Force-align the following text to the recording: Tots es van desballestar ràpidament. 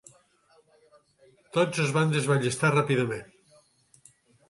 Tots 1.59 1.83
es 1.85 1.95
van 1.99 2.17
desballestar 2.17 2.75
ràpidament. 2.81 3.33